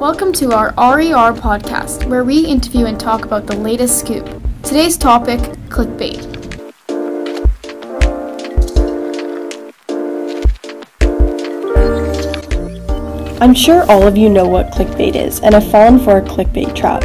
Welcome 0.00 0.32
to 0.34 0.52
our 0.52 0.68
RER 0.68 1.32
podcast, 1.34 2.08
where 2.08 2.22
we 2.22 2.46
interview 2.46 2.86
and 2.86 3.00
talk 3.00 3.24
about 3.24 3.48
the 3.48 3.56
latest 3.56 3.98
scoop. 3.98 4.24
Today's 4.62 4.96
topic 4.96 5.40
clickbait. 5.70 6.22
I'm 13.40 13.52
sure 13.52 13.82
all 13.90 14.06
of 14.06 14.16
you 14.16 14.28
know 14.28 14.46
what 14.46 14.70
clickbait 14.70 15.16
is 15.16 15.40
and 15.40 15.52
have 15.52 15.68
fallen 15.68 15.98
for 15.98 16.18
a 16.18 16.22
clickbait 16.22 16.76
trap. 16.76 17.02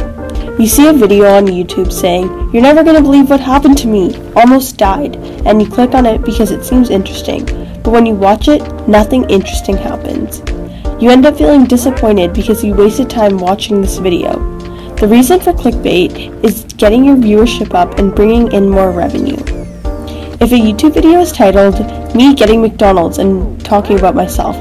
You 0.60 0.68
see 0.68 0.86
a 0.86 0.92
video 0.92 1.34
on 1.34 1.46
YouTube 1.46 1.92
saying, 1.92 2.28
You're 2.52 2.62
never 2.62 2.84
going 2.84 2.94
to 2.94 3.02
believe 3.02 3.28
what 3.28 3.40
happened 3.40 3.76
to 3.78 3.88
me, 3.88 4.16
almost 4.36 4.76
died, 4.76 5.16
and 5.46 5.60
you 5.60 5.68
click 5.68 5.94
on 5.94 6.06
it 6.06 6.24
because 6.24 6.52
it 6.52 6.64
seems 6.64 6.90
interesting. 6.90 7.44
But 7.82 7.90
when 7.90 8.06
you 8.06 8.14
watch 8.14 8.46
it, 8.46 8.62
nothing 8.86 9.28
interesting 9.28 9.76
happens. 9.76 10.53
You 11.04 11.10
end 11.10 11.26
up 11.26 11.36
feeling 11.36 11.66
disappointed 11.66 12.32
because 12.32 12.64
you 12.64 12.72
wasted 12.72 13.10
time 13.10 13.36
watching 13.36 13.82
this 13.82 13.98
video. 13.98 14.38
The 14.94 15.06
reason 15.06 15.38
for 15.38 15.52
clickbait 15.52 16.42
is 16.42 16.64
getting 16.78 17.04
your 17.04 17.16
viewership 17.16 17.74
up 17.74 17.98
and 17.98 18.14
bringing 18.14 18.50
in 18.52 18.70
more 18.70 18.90
revenue. 18.90 19.36
If 20.40 20.50
a 20.50 20.54
YouTube 20.54 20.94
video 20.94 21.20
is 21.20 21.30
titled, 21.30 21.78
Me 22.14 22.34
Getting 22.34 22.62
McDonald's 22.62 23.18
and 23.18 23.62
Talking 23.62 23.98
About 23.98 24.14
Myself, 24.14 24.56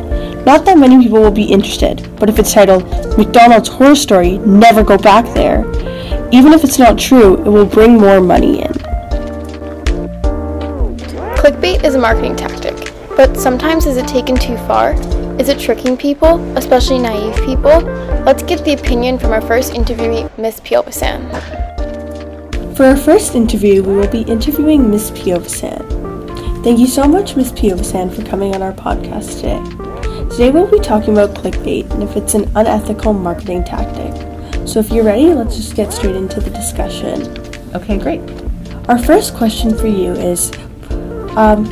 not 0.46 0.66
that 0.66 0.78
many 0.78 1.02
people 1.02 1.22
will 1.22 1.32
be 1.32 1.46
interested, 1.46 2.14
but 2.20 2.28
if 2.28 2.38
it's 2.38 2.52
titled 2.52 2.84
McDonald's 3.18 3.70
Horror 3.70 3.96
Story, 3.96 4.38
Never 4.40 4.84
Go 4.84 4.98
Back 4.98 5.24
There, 5.34 5.62
even 6.34 6.52
if 6.52 6.66
it's 6.66 6.78
not 6.78 7.00
true, 7.00 7.38
it 7.38 7.50
will 7.50 7.66
bring 7.66 7.94
more 7.98 8.20
money 8.20 8.64
in. 8.64 8.74
Clickbait 11.40 11.86
is 11.86 11.96
a 11.96 12.00
marketing 12.00 12.36
tactic, 12.36 12.73
but 13.16 13.38
sometimes 13.38 13.86
is 13.86 13.98
it 13.98 14.08
taken 14.08 14.36
too 14.36 14.58
far? 14.68 14.94
Is 15.40 15.50
it 15.50 15.60
tricking 15.60 15.98
people, 15.98 16.40
especially 16.58 17.00
naive 17.00 17.36
people? 17.46 17.82
Let's 18.26 18.44
get 18.44 18.64
the 18.66 18.74
opinion 18.74 19.20
from 19.20 19.32
our 19.32 19.42
first 19.42 19.74
interviewee, 19.74 20.36
Miss 20.38 20.60
Piovesan. 20.60 21.22
For 22.76 22.86
our 22.86 22.98
first 22.98 23.36
interview, 23.36 23.84
we 23.84 23.96
will 23.96 24.08
be 24.08 24.22
interviewing 24.22 24.90
Miss 24.90 25.12
Piovesan. 25.12 26.64
Thank 26.64 26.80
you 26.80 26.88
so 26.88 27.08
much, 27.08 27.36
Miss 27.36 27.52
Piovesan, 27.52 28.16
for 28.16 28.24
coming 28.26 28.56
on 28.56 28.62
our 28.62 28.74
podcast 28.74 29.36
today. 29.42 29.84
Today 30.30 30.50
we'll 30.50 30.72
be 30.72 30.80
talking 30.80 31.14
about 31.14 31.36
clickbait 31.36 31.92
and 31.92 32.02
if 32.02 32.16
it's 32.16 32.34
an 32.34 32.46
unethical 32.56 33.14
marketing 33.14 33.64
tactic. 33.64 34.68
So 34.68 34.80
if 34.80 34.90
you're 34.90 35.04
ready, 35.04 35.34
let's 35.34 35.56
just 35.56 35.76
get 35.76 35.94
straight 35.94 36.16
into 36.16 36.40
the 36.40 36.50
discussion. 36.50 37.22
Okay, 37.76 38.00
great. 38.00 38.22
Our 38.88 38.98
first 38.98 39.36
question 39.36 39.78
for 39.78 39.88
you 39.88 40.14
is 40.14 40.52
um, 41.38 41.66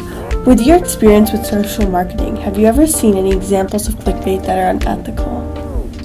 With 0.46 0.60
your 0.60 0.76
experience 0.76 1.32
with 1.32 1.46
social 1.46 1.88
marketing, 1.88 2.36
have 2.38 2.58
you 2.58 2.66
ever 2.66 2.88
seen 2.88 3.16
any 3.16 3.32
examples 3.32 3.88
of 3.88 3.94
clickbait 3.96 4.44
that 4.48 4.58
are 4.58 4.72
unethical? 4.72 5.40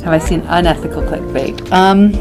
Have 0.02 0.12
I 0.12 0.18
seen 0.18 0.40
unethical 0.42 1.00
clickbait? 1.02 1.72
Um, 1.72 2.12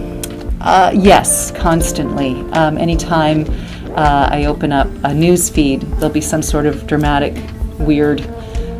uh, 0.61 0.91
yes, 0.95 1.51
constantly. 1.51 2.39
Um, 2.53 2.77
anytime 2.77 3.45
uh, 3.97 4.29
I 4.31 4.45
open 4.45 4.71
up 4.71 4.87
a 5.03 5.13
news 5.13 5.49
feed, 5.49 5.81
there'll 5.81 6.09
be 6.09 6.21
some 6.21 6.41
sort 6.41 6.65
of 6.65 6.87
dramatic, 6.87 7.35
weird 7.79 8.21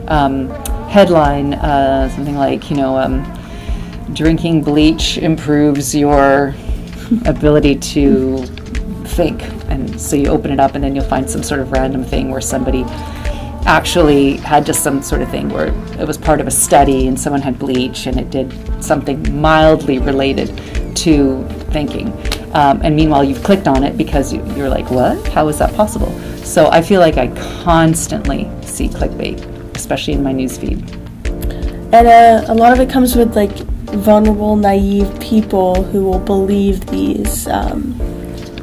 um, 0.08 0.50
headline, 0.88 1.56
uh, 1.56 2.08
something 2.16 2.38
like, 2.38 2.70
you 2.70 2.78
know, 2.78 2.98
um, 2.98 3.22
drinking 4.14 4.64
bleach 4.64 5.18
improves 5.18 5.94
your 5.94 6.56
ability 7.26 7.76
to 7.76 8.46
think. 9.08 9.44
And 9.70 10.00
so 10.00 10.16
you 10.16 10.30
open 10.30 10.52
it 10.52 10.60
up, 10.62 10.76
and 10.76 10.84
then 10.84 10.96
you'll 10.96 11.04
find 11.04 11.30
some 11.30 11.44
sort 11.44 11.60
of 11.60 11.74
random 11.74 12.06
thing 12.06 12.32
where 12.32 12.40
somebody 12.40 12.86
actually 13.66 14.38
had 14.38 14.66
just 14.66 14.84
some 14.84 15.02
sort 15.02 15.22
of 15.22 15.30
thing 15.30 15.50
where 15.50 15.68
it 16.00 16.08
was 16.08 16.18
part 16.18 16.40
of 16.40 16.48
a 16.48 16.52
study 16.52 17.08
and 17.08 17.20
someone 17.20 17.42
had 17.42 17.58
bleach 17.58 18.06
and 18.06 18.20
it 18.20 18.30
did 18.30 18.54
something 18.84 19.42
mildly 19.42 20.00
related 20.00 20.48
to 20.98 21.44
thinking. 21.72 22.12
Um, 22.54 22.82
and 22.84 22.96
meanwhile, 22.96 23.24
you've 23.24 23.44
clicked 23.44 23.68
on 23.68 23.84
it 23.84 23.98
because 23.98 24.32
you, 24.32 24.46
you're 24.56 24.70
like, 24.70 24.90
what? 24.92 25.28
How 25.30 25.48
is 25.50 25.58
that 25.60 25.74
possible? 25.76 26.12
So 26.38 26.68
I 26.70 26.82
feel 26.82 27.02
like 27.02 27.18
I 27.18 27.28
constantly 27.64 28.50
see 28.62 28.88
clickbait 28.88 29.56
especially 29.76 30.14
in 30.14 30.24
my 30.24 30.34
newsfeed. 30.34 30.82
And 31.94 32.08
uh, 32.08 32.52
a 32.52 32.56
lot 32.56 32.74
of 32.74 32.80
it 32.80 32.90
comes 32.90 33.16
with 33.16 33.36
like 33.36 33.56
vulnerable, 34.08 34.56
naive 34.56 35.20
people 35.20 35.84
who 35.84 36.04
will 36.04 36.20
believe 36.20 36.86
these 36.88 37.48
um, 37.48 37.94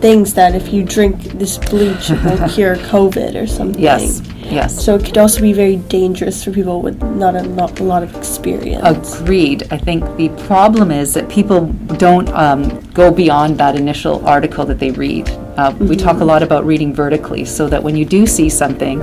things 0.02 0.34
that 0.34 0.54
if 0.54 0.72
you 0.72 0.82
drink 0.82 1.22
this 1.38 1.56
bleach, 1.56 2.10
it 2.10 2.22
will 2.24 2.48
cure 2.54 2.76
COVID 2.76 3.40
or 3.40 3.46
something. 3.46 3.80
Yes. 3.80 4.20
Yes. 4.42 4.84
So 4.84 4.96
it 4.96 5.04
could 5.06 5.16
also 5.16 5.40
be 5.40 5.52
very 5.52 5.76
dangerous 5.76 6.44
for 6.44 6.50
people 6.50 6.82
with 6.82 7.00
not 7.02 7.36
a, 7.36 7.42
not 7.42 7.78
a 7.80 7.84
lot 7.84 8.02
of 8.02 8.14
experience. 8.16 9.14
Agreed. 9.20 9.68
I 9.70 9.78
think 9.78 10.04
the 10.16 10.28
problem 10.46 10.90
is 10.90 11.14
that 11.14 11.30
people 11.30 11.66
don't 11.96 12.28
um, 12.30 12.80
go 12.90 13.10
beyond 13.10 13.56
that 13.58 13.76
initial 13.76 14.26
article 14.26 14.66
that 14.66 14.78
they 14.78 14.90
read. 14.90 15.30
Uh, 15.30 15.70
mm-hmm. 15.70 15.86
We 15.86 15.96
talk 15.96 16.20
a 16.20 16.24
lot 16.24 16.42
about 16.42 16.66
reading 16.66 16.92
vertically, 16.92 17.44
so 17.44 17.68
that 17.68 17.82
when 17.82 17.96
you 17.96 18.04
do 18.04 18.26
see 18.26 18.50
something, 18.50 19.00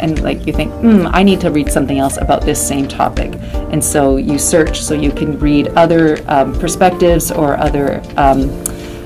and 0.00 0.20
like 0.22 0.46
you 0.46 0.52
think, 0.52 0.72
hmm, 0.74 1.06
I 1.06 1.22
need 1.22 1.40
to 1.42 1.50
read 1.50 1.70
something 1.70 1.98
else 1.98 2.16
about 2.16 2.42
this 2.42 2.60
same 2.60 2.88
topic. 2.88 3.32
And 3.70 3.82
so 3.82 4.16
you 4.16 4.38
search 4.38 4.82
so 4.82 4.94
you 4.94 5.12
can 5.12 5.38
read 5.38 5.68
other 5.68 6.18
um, 6.26 6.58
perspectives 6.58 7.30
or 7.30 7.56
other 7.56 8.02
um, 8.16 8.50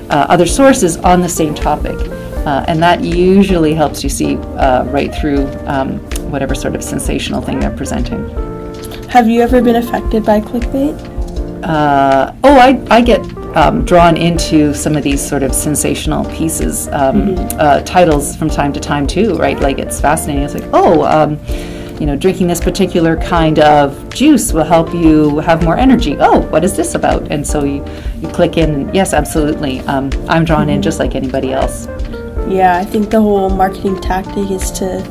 other 0.09 0.45
sources 0.45 0.97
on 0.97 1.21
the 1.21 1.29
same 1.29 1.53
topic. 1.53 1.97
Uh, 2.47 2.63
and 2.69 2.81
that 2.81 3.03
usually 3.03 3.73
helps 3.73 4.03
you 4.03 4.09
see 4.09 4.37
uh, 4.37 4.85
right 4.85 5.13
through 5.13 5.45
um, 5.65 5.99
whatever 6.31 6.55
sort 6.55 6.75
of 6.75 6.83
sensational 6.83 7.41
thing 7.41 7.59
they're 7.59 7.75
presenting. 7.75 8.29
Have 9.09 9.27
you 9.27 9.41
ever 9.41 9.61
been 9.61 9.75
affected 9.75 10.25
by 10.25 10.39
clickbait? 10.39 10.95
Uh, 11.63 12.33
oh, 12.45 12.57
I, 12.57 12.81
I 12.89 13.01
get 13.01 13.19
um, 13.57 13.83
drawn 13.83 14.15
into 14.15 14.73
some 14.73 14.95
of 14.95 15.03
these 15.03 15.25
sort 15.27 15.43
of 15.43 15.53
sensational 15.53 16.23
pieces, 16.31 16.87
um, 16.89 17.35
mm-hmm. 17.35 17.59
uh, 17.59 17.81
titles 17.81 18.35
from 18.37 18.49
time 18.49 18.71
to 18.73 18.79
time 18.79 19.07
too, 19.07 19.35
right? 19.35 19.59
Like 19.59 19.79
it's 19.79 19.99
fascinating. 19.99 20.43
It's 20.43 20.53
like, 20.53 20.69
oh, 20.71 21.03
um, 21.03 21.37
you 21.99 22.05
know, 22.05 22.15
drinking 22.15 22.47
this 22.47 22.59
particular 22.59 23.17
kind 23.17 23.59
of 23.59 24.13
juice 24.13 24.53
will 24.53 24.63
help 24.63 24.93
you 24.93 25.39
have 25.39 25.63
more 25.63 25.77
energy. 25.77 26.15
Oh, 26.19 26.41
what 26.49 26.63
is 26.63 26.75
this 26.75 26.95
about? 26.95 27.31
And 27.31 27.45
so 27.45 27.63
you, 27.63 27.85
you 28.21 28.27
click 28.29 28.57
in. 28.57 28.93
Yes, 28.93 29.13
absolutely. 29.13 29.79
Um, 29.81 30.09
I'm 30.27 30.45
drawn 30.45 30.69
in 30.69 30.81
just 30.81 30.99
like 30.99 31.15
anybody 31.15 31.53
else. 31.53 31.87
Yeah, 32.47 32.77
I 32.77 32.85
think 32.85 33.09
the 33.09 33.21
whole 33.21 33.49
marketing 33.49 33.99
tactic 33.99 34.49
is 34.49 34.71
to 34.71 35.01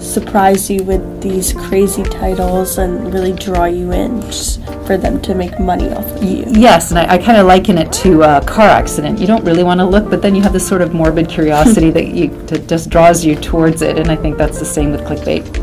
surprise 0.00 0.70
you 0.70 0.82
with 0.82 1.22
these 1.22 1.52
crazy 1.52 2.02
titles 2.02 2.78
and 2.78 3.12
really 3.12 3.32
draw 3.32 3.66
you 3.66 3.92
in 3.92 4.20
just 4.22 4.64
for 4.86 4.96
them 4.96 5.20
to 5.22 5.34
make 5.34 5.60
money 5.60 5.90
off 5.90 6.06
of 6.06 6.22
you. 6.22 6.44
Yes, 6.48 6.90
and 6.90 6.98
I, 6.98 7.14
I 7.14 7.18
kind 7.18 7.38
of 7.38 7.46
liken 7.46 7.78
it 7.78 7.92
to 7.94 8.22
a 8.22 8.40
car 8.44 8.68
accident. 8.68 9.20
You 9.20 9.26
don't 9.26 9.44
really 9.44 9.62
want 9.62 9.78
to 9.80 9.86
look, 9.86 10.08
but 10.10 10.22
then 10.22 10.34
you 10.34 10.42
have 10.42 10.52
this 10.52 10.66
sort 10.66 10.82
of 10.82 10.94
morbid 10.94 11.28
curiosity 11.28 11.90
that 11.96 12.08
you 12.08 12.28
that 12.46 12.66
just 12.66 12.90
draws 12.90 13.24
you 13.24 13.36
towards 13.36 13.82
it, 13.82 13.98
and 13.98 14.10
I 14.10 14.16
think 14.16 14.36
that's 14.36 14.58
the 14.58 14.64
same 14.64 14.90
with 14.90 15.02
clickbait. 15.02 15.59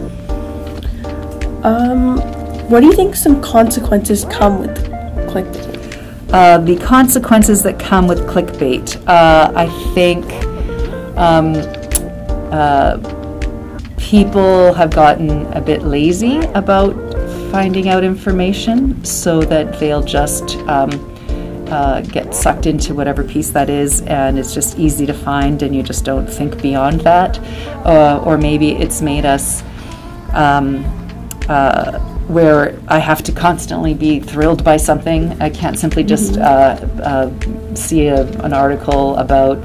Um, 1.68 2.18
what 2.70 2.80
do 2.80 2.86
you 2.86 2.94
think 2.94 3.14
some 3.14 3.42
consequences 3.42 4.24
come 4.24 4.60
with 4.60 4.78
clickbait? 5.28 6.32
Uh, 6.32 6.60
the 6.60 6.78
consequences 6.78 7.62
that 7.64 7.78
come 7.78 8.08
with 8.08 8.20
clickbait, 8.20 8.96
uh, 9.06 9.52
I 9.54 9.68
think. 9.94 10.26
Um, 11.18 11.56
uh, 12.54 13.00
people 13.98 14.74
have 14.76 14.92
gotten 14.92 15.46
a 15.48 15.60
bit 15.60 15.84
lazy 15.84 16.38
about 16.54 16.94
finding 17.52 17.90
out 17.90 18.06
information 18.06 19.04
so 19.04 19.42
that 19.42 19.78
they'll 19.78 20.02
just 20.02 20.56
um, 20.70 20.90
uh, 21.68 22.00
get 22.00 22.34
sucked 22.34 22.66
into 22.66 22.96
whatever 22.96 23.26
piece 23.26 23.50
that 23.50 23.70
is 23.70 24.04
and 24.04 24.40
it's 24.40 24.54
just 24.54 24.80
easy 24.80 25.06
to 25.06 25.14
find 25.14 25.62
and 25.62 25.76
you 25.76 25.84
just 25.84 26.06
don't 26.06 26.28
think 26.28 26.62
beyond 26.62 27.02
that. 27.02 27.38
Uh, 27.86 28.24
or 28.24 28.38
maybe 28.38 28.72
it's 28.72 29.02
made 29.02 29.26
us 29.26 29.64
um, 30.32 30.86
uh, 31.50 32.00
where 32.28 32.78
I 32.88 33.00
have 33.00 33.24
to 33.24 33.32
constantly 33.32 33.94
be 33.94 34.20
thrilled 34.20 34.64
by 34.64 34.78
something. 34.78 35.42
I 35.42 35.50
can't 35.50 35.80
simply 35.80 36.04
just 36.04 36.34
mm-hmm. 36.34 37.00
Uh, 37.00 37.04
uh, 37.04 37.76
see 37.76 38.08
a, 38.08 38.24
an 38.44 38.54
article 38.54 39.16
about 39.18 39.58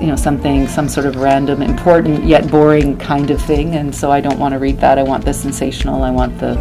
you 0.00 0.06
know 0.08 0.16
something 0.16 0.68
some 0.68 0.88
sort 0.88 1.06
of 1.06 1.16
random 1.16 1.62
important 1.62 2.24
yet 2.24 2.50
boring 2.50 2.98
kind 2.98 3.30
of 3.30 3.40
thing 3.40 3.74
and 3.74 3.94
so 3.94 4.10
i 4.10 4.20
don't 4.20 4.38
want 4.38 4.52
to 4.52 4.58
read 4.58 4.78
that 4.78 4.98
i 4.98 5.02
want 5.02 5.24
the 5.24 5.32
sensational 5.32 6.02
i 6.02 6.10
want 6.10 6.38
the 6.38 6.54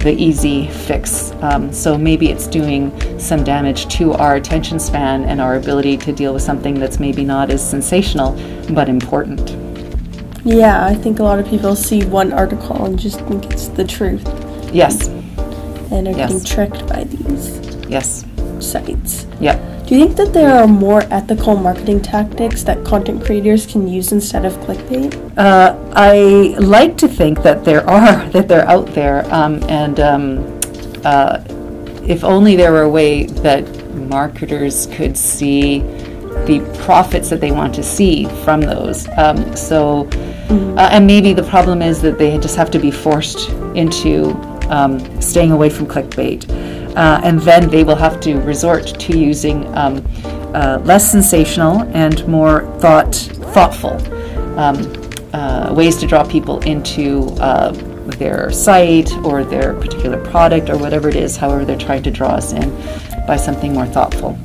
the 0.00 0.12
easy 0.12 0.68
fix 0.68 1.32
um, 1.42 1.72
so 1.72 1.96
maybe 1.96 2.30
it's 2.30 2.46
doing 2.46 2.92
some 3.18 3.44
damage 3.44 3.86
to 3.86 4.12
our 4.14 4.36
attention 4.36 4.78
span 4.78 5.24
and 5.24 5.40
our 5.40 5.56
ability 5.56 5.96
to 5.96 6.12
deal 6.12 6.34
with 6.34 6.42
something 6.42 6.74
that's 6.74 6.98
maybe 6.98 7.24
not 7.24 7.50
as 7.50 7.68
sensational 7.68 8.32
but 8.74 8.88
important 8.88 9.56
yeah 10.46 10.86
i 10.86 10.94
think 10.94 11.18
a 11.18 11.22
lot 11.22 11.38
of 11.38 11.46
people 11.46 11.74
see 11.74 12.04
one 12.04 12.32
article 12.32 12.84
and 12.84 12.98
just 12.98 13.20
think 13.22 13.44
it's 13.46 13.68
the 13.68 13.84
truth 13.84 14.24
yes 14.72 15.08
and 15.90 16.08
are 16.08 16.12
yes. 16.12 16.30
getting 16.30 16.44
tricked 16.44 16.86
by 16.86 17.04
these 17.04 17.58
yes 17.88 18.24
sites 18.60 19.26
yeah 19.40 19.56
do 19.86 19.94
you 19.94 20.04
think 20.04 20.16
that 20.16 20.32
there 20.32 20.52
are 20.52 20.66
more 20.66 21.02
ethical 21.12 21.54
marketing 21.54 22.00
tactics 22.00 22.64
that 22.64 22.84
content 22.84 23.24
creators 23.24 23.66
can 23.66 23.86
use 23.86 24.10
instead 24.10 24.44
of 24.44 24.52
clickbait? 24.54 25.14
Uh, 25.38 25.78
I 25.92 26.56
like 26.58 26.98
to 26.98 27.06
think 27.06 27.44
that 27.44 27.64
there 27.64 27.88
are, 27.88 28.28
that 28.30 28.48
they're 28.48 28.68
out 28.68 28.88
there, 28.94 29.32
um, 29.32 29.62
and 29.68 30.00
um, 30.00 30.60
uh, 31.04 31.40
if 32.02 32.24
only 32.24 32.56
there 32.56 32.72
were 32.72 32.82
a 32.82 32.90
way 32.90 33.26
that 33.26 33.62
marketers 33.94 34.86
could 34.88 35.16
see 35.16 35.80
the 36.46 36.60
profits 36.84 37.30
that 37.30 37.40
they 37.40 37.52
want 37.52 37.72
to 37.76 37.84
see 37.84 38.26
from 38.44 38.60
those. 38.60 39.06
Um, 39.16 39.54
so, 39.54 40.08
uh, 40.50 40.88
and 40.92 41.06
maybe 41.06 41.32
the 41.32 41.42
problem 41.42 41.82
is 41.82 42.00
that 42.02 42.18
they 42.18 42.38
just 42.38 42.56
have 42.56 42.70
to 42.70 42.78
be 42.78 42.90
forced 42.90 43.50
into 43.74 44.30
um, 44.70 45.00
staying 45.20 45.52
away 45.52 45.70
from 45.70 45.86
clickbait. 45.86 46.48
Uh, 46.96 47.20
and 47.24 47.40
then 47.40 47.68
they 47.68 47.84
will 47.84 47.96
have 47.96 48.20
to 48.20 48.40
resort 48.40 48.86
to 48.98 49.18
using 49.18 49.66
um, 49.76 50.04
uh, 50.54 50.80
less 50.84 51.10
sensational 51.10 51.82
and 51.94 52.26
more 52.26 52.62
thought 52.78 53.14
thoughtful 53.52 53.92
um, 54.58 54.76
uh, 55.34 55.72
ways 55.74 55.96
to 55.98 56.06
draw 56.06 56.24
people 56.24 56.60
into 56.60 57.24
uh, 57.40 57.72
their 58.18 58.50
site 58.50 59.12
or 59.18 59.44
their 59.44 59.74
particular 59.74 60.22
product 60.30 60.70
or 60.70 60.78
whatever 60.78 61.08
it 61.08 61.16
is, 61.16 61.36
however 61.36 61.64
they're 61.64 61.76
trying 61.76 62.02
to 62.02 62.10
draw 62.10 62.28
us 62.28 62.52
in 62.52 62.70
by 63.26 63.36
something 63.36 63.74
more 63.74 63.86
thoughtful. 63.86 64.38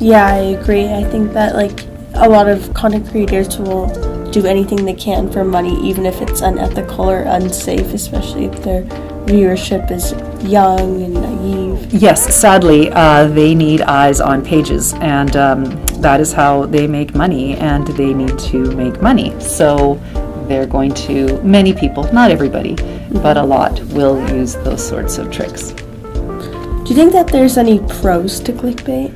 Yeah, 0.00 0.26
I 0.26 0.38
agree. 0.58 0.86
I 0.86 1.04
think 1.04 1.32
that 1.34 1.54
like 1.54 1.84
a 2.14 2.28
lot 2.28 2.48
of 2.48 2.74
content 2.74 3.08
creators 3.08 3.58
will 3.58 3.86
do 4.32 4.46
anything 4.46 4.84
they 4.84 4.94
can 4.94 5.30
for 5.30 5.44
money, 5.44 5.78
even 5.88 6.06
if 6.06 6.20
it's 6.20 6.40
unethical 6.40 7.08
or 7.08 7.22
unsafe, 7.22 7.92
especially 7.92 8.46
if 8.46 8.62
their 8.62 8.82
viewership 9.26 9.90
is 9.90 10.12
young 10.50 11.02
and 11.02 11.14
naive. 11.14 11.92
Yes, 11.92 12.34
sadly, 12.34 12.90
uh, 12.90 13.28
they 13.28 13.54
need 13.54 13.82
eyes 13.82 14.20
on 14.20 14.44
pages, 14.44 14.94
and 14.94 15.36
um, 15.36 15.64
that 16.00 16.20
is 16.20 16.32
how 16.32 16.66
they 16.66 16.86
make 16.86 17.14
money, 17.14 17.54
and 17.56 17.86
they 17.88 18.12
need 18.14 18.38
to 18.50 18.74
make 18.74 19.00
money. 19.00 19.38
So 19.40 20.00
they're 20.48 20.66
going 20.66 20.94
to, 20.94 21.40
many 21.42 21.72
people, 21.72 22.10
not 22.12 22.30
everybody, 22.30 22.74
mm-hmm. 22.74 23.22
but 23.22 23.36
a 23.36 23.42
lot, 23.42 23.80
will 23.92 24.18
use 24.34 24.56
those 24.56 24.86
sorts 24.86 25.18
of 25.18 25.30
tricks. 25.30 25.70
Do 25.72 26.88
you 26.88 26.96
think 26.96 27.12
that 27.12 27.28
there's 27.28 27.58
any 27.58 27.78
pros 27.78 28.40
to 28.40 28.52
clickbait? 28.52 29.12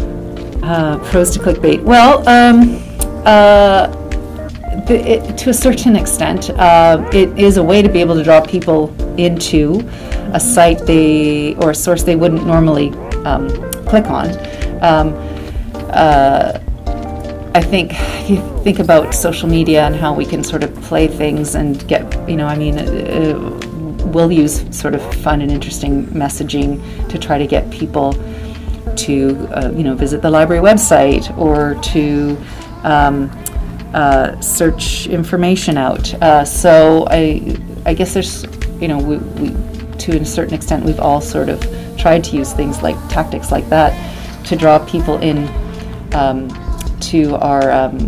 Uh, 0.63 0.99
pros 1.11 1.31
to 1.33 1.41
clickbait. 1.41 1.83
Well, 1.83 2.27
um, 2.29 2.81
uh, 3.27 3.89
it, 4.95 5.39
to 5.39 5.51
a 5.51 5.55
certain 5.55 5.97
extent, 5.97 6.51
uh, 6.51 7.09
it 7.13 7.39
is 7.39 7.57
a 7.57 7.63
way 7.63 7.83
to 7.83 7.89
be 7.89 8.01
able 8.01 8.15
to 8.15 8.23
draw 8.23 8.41
people 8.41 8.95
into 9.19 9.81
a 10.33 10.41
site 10.41 10.87
they 10.87 11.55
or 11.57 11.71
a 11.71 11.75
source 11.75 12.03
they 12.03 12.17
wouldn't 12.17 12.47
normally 12.47 12.91
um, 13.25 13.49
click 13.85 14.07
on. 14.07 14.31
Um, 14.83 15.15
uh, 15.91 16.61
I 17.55 17.63
think 17.63 17.93
you 18.29 18.37
think 18.63 18.81
about 18.81 19.15
social 19.15 19.49
media 19.49 19.87
and 19.87 19.97
how 19.97 20.13
we 20.13 20.27
can 20.27 20.45
sort 20.45 20.63
of 20.63 20.75
play 20.83 21.09
things 21.09 21.55
and 21.55 21.87
get, 21.89 22.29
you 22.29 22.37
know, 22.37 22.47
I 22.47 22.57
mean, 22.57 22.79
uh, 22.79 23.59
we'll 24.13 24.31
use 24.31 24.65
sort 24.77 24.95
of 24.95 25.03
fun 25.23 25.41
and 25.41 25.51
interesting 25.51 26.07
messaging 26.09 27.09
to 27.09 27.19
try 27.19 27.39
to 27.39 27.47
get 27.47 27.71
people 27.71 28.13
to, 28.97 29.49
uh, 29.53 29.71
you 29.75 29.85
know, 29.85 29.95
visit 29.95 30.21
the 30.23 30.31
library 30.31 30.63
website 30.63 31.37
or 31.39 31.81
to 31.83 32.37
um, 32.85 33.31
uh, 33.97 34.39
search 34.41 35.07
information 35.07 35.77
out. 35.79 36.15
Uh, 36.23 36.45
so 36.45 37.07
I, 37.11 37.57
I 37.87 37.95
guess 37.95 38.13
there's, 38.13 38.45
you 38.81 38.89
know, 38.89 38.99
we, 38.99 39.17
we, 39.17 39.49
to 39.97 40.21
a 40.21 40.25
certain 40.25 40.55
extent, 40.55 40.85
we've 40.85 41.01
all 41.01 41.21
sort 41.21 41.49
of 41.49 41.59
tried 41.97 42.23
to 42.25 42.37
use 42.37 42.53
things 42.53 42.83
like 42.83 42.97
tactics 43.09 43.51
like 43.51 43.67
that 43.71 43.93
to 44.45 44.55
draw 44.55 44.79
people 44.87 45.17
in 45.19 45.49
um, 46.15 46.49
to 47.01 47.37
our 47.37 47.71
um, 47.73 47.99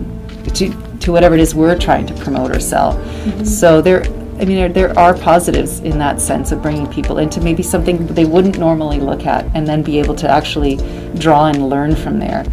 to 0.55 0.71
to 1.01 1.13
whatever 1.13 1.35
it 1.35 1.41
is 1.41 1.55
we're 1.55 1.79
trying 1.79 2.07
to 2.07 2.15
promote 2.15 2.55
or 2.55 2.61
sell. 2.61 2.93
Mm-hmm. 2.93 3.45
So 3.45 3.81
there, 3.81 4.03
I 4.41 4.45
mean, 4.45 4.57
there, 4.57 4.69
there 4.69 4.99
are 4.99 5.15
positives 5.15 5.81
in 5.81 5.99
that 5.99 6.21
sense 6.21 6.53
of 6.53 6.61
bringing 6.61 6.87
people 6.87 7.19
into 7.19 7.41
maybe 7.41 7.63
something 7.63 8.07
they 8.09 8.27
wouldn't 8.27 8.59
normally 8.59 9.01
look 9.01 9.25
at, 9.25 9.45
and 9.55 9.67
then 9.67 9.83
be 9.83 9.99
able 9.99 10.15
to 10.17 10.29
actually 10.29 10.77
draw 11.19 11.47
and 11.47 11.71
learn 11.71 11.97
from 11.97 12.19
there. 12.19 12.45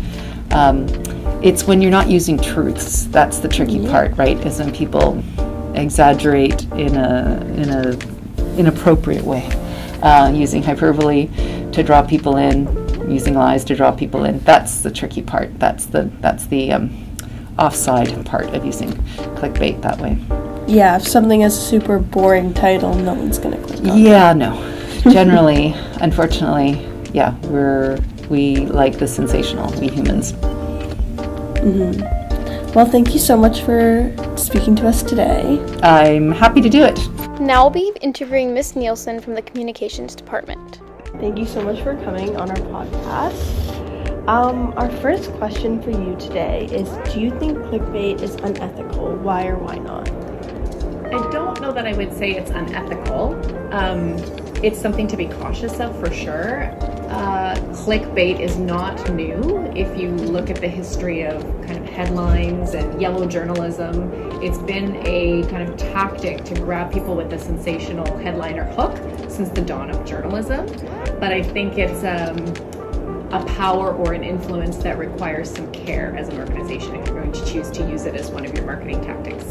Um, 0.52 0.88
it's 1.42 1.66
when 1.66 1.82
you're 1.82 1.92
not 1.92 2.10
using 2.10 2.38
truths 2.38 3.06
that's 3.06 3.40
the 3.40 3.48
tricky 3.48 3.78
yeah. 3.78 3.92
part, 3.92 4.18
right? 4.18 4.38
Is 4.46 4.60
when 4.60 4.74
people 4.74 5.24
exaggerate 5.76 6.64
in 6.74 6.96
a 6.96 7.42
in 7.56 7.70
a 7.70 7.98
inappropriate 8.58 9.24
way, 9.24 9.46
uh, 10.02 10.32
using 10.34 10.64
hyperbole 10.64 11.28
to 11.72 11.84
draw 11.84 12.02
people 12.02 12.38
in, 12.38 12.66
using 13.10 13.34
lies 13.34 13.64
to 13.66 13.76
draw 13.76 13.92
people 13.92 14.26
in. 14.26 14.40
That's 14.40 14.82
the 14.82 14.92
tricky 14.92 15.22
part. 15.22 15.58
That's 15.60 15.86
the 15.86 16.10
that's 16.22 16.48
the 16.48 16.72
um, 16.72 17.06
offside 17.60 18.26
part 18.26 18.54
of 18.54 18.66
using 18.66 18.92
clickbait 19.36 19.82
that 19.82 20.00
way. 20.00 20.18
Yeah, 20.68 20.96
if 20.96 21.08
something 21.08 21.42
has 21.42 21.56
a 21.56 21.62
super 21.62 22.00
boring 22.00 22.54
title, 22.54 22.96
no 22.96 23.14
one's 23.14 23.38
gonna 23.38 23.62
click 23.62 23.80
on 23.86 23.98
Yeah, 23.98 24.32
it. 24.32 24.36
no. 24.36 24.72
Generally, 25.12 25.76
unfortunately, 26.02 26.84
yeah, 27.14 27.38
we're 27.42 28.00
we 28.30 28.66
like 28.68 28.98
the 28.98 29.08
sensational, 29.08 29.72
we 29.80 29.88
humans. 29.88 30.34
Mm-hmm. 31.66 32.74
Well, 32.74 32.86
thank 32.86 33.14
you 33.14 33.20
so 33.20 33.36
much 33.36 33.62
for 33.62 34.14
speaking 34.38 34.76
to 34.76 34.88
us 34.88 35.02
today. 35.02 35.60
I'm 35.82 36.32
happy 36.32 36.62
to 36.62 36.70
do 36.70 36.84
it. 36.84 37.00
Now 37.40 37.64
we'll 37.64 37.72
be 37.72 37.92
interviewing 38.02 38.54
Miss 38.54 38.74
Nielson 38.74 39.20
from 39.20 39.34
the 39.34 39.42
Communications 39.42 40.14
Department. 40.14 40.82
Thank 41.20 41.40
you 41.40 41.46
so 41.46 41.64
much 41.64 41.82
for 41.82 41.96
coming 42.04 42.38
on 42.38 42.52
our 42.52 42.58
podcast. 42.58 44.28
Um, 44.28 44.74
our 44.78 44.92
first 44.98 45.32
question 45.34 45.82
for 45.82 45.90
you 45.90 46.16
today 46.20 46.66
is 46.72 46.88
Do 47.12 47.20
you 47.20 47.32
think 47.40 47.58
clickbait 47.58 48.22
is 48.22 48.36
unethical? 48.36 49.16
Why 49.16 49.48
or 49.48 49.58
why 49.58 49.78
not? 49.78 50.08
I 51.08 51.32
don't 51.32 51.60
know 51.62 51.72
that 51.72 51.88
I 51.88 51.94
would 51.94 52.14
say 52.14 52.32
it's 52.32 52.52
unethical. 52.52 53.34
Um, 53.74 54.18
it's 54.66 54.82
something 54.82 55.06
to 55.06 55.16
be 55.16 55.28
cautious 55.28 55.80
of 55.80 55.96
for 56.00 56.12
sure. 56.12 56.64
Uh, 57.12 57.56
clickbait 57.72 58.40
is 58.40 58.58
not 58.58 59.14
new. 59.14 59.72
If 59.76 59.96
you 59.96 60.10
look 60.10 60.50
at 60.50 60.60
the 60.60 60.68
history 60.68 61.22
of 61.24 61.44
kind 61.68 61.78
of 61.78 61.86
headlines 61.86 62.74
and 62.74 63.00
yellow 63.00 63.28
journalism, 63.28 64.12
it's 64.42 64.58
been 64.58 64.96
a 65.06 65.46
kind 65.52 65.70
of 65.70 65.78
tactic 65.78 66.44
to 66.46 66.56
grab 66.56 66.92
people 66.92 67.16
with 67.16 67.32
a 67.32 67.38
sensational 67.38 68.18
headline 68.18 68.58
or 68.58 68.64
hook 68.64 68.98
since 69.30 69.50
the 69.50 69.62
dawn 69.62 69.92
of 69.92 70.04
journalism. 70.04 70.66
But 71.20 71.32
I 71.32 71.44
think 71.44 71.78
it's 71.78 72.04
um, 72.04 72.40
a 73.32 73.46
power 73.46 73.94
or 73.94 74.14
an 74.14 74.24
influence 74.24 74.78
that 74.78 74.98
requires 74.98 75.48
some 75.54 75.72
care 75.74 76.16
as 76.18 76.30
an 76.30 76.40
organization 76.40 76.96
if 76.96 77.06
you're 77.06 77.22
going 77.22 77.32
to 77.32 77.46
choose 77.46 77.70
to 77.70 77.88
use 77.88 78.06
it 78.06 78.16
as 78.16 78.32
one 78.32 78.44
of 78.44 78.56
your 78.56 78.66
marketing 78.66 79.00
tactics. 79.02 79.46